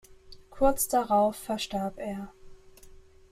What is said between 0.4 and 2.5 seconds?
Kurz darauf verstarb er.